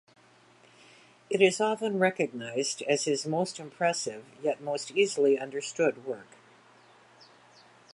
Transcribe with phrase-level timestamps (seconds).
[1.29, 6.37] It is often recognized as his most impressive yet most easily understood work.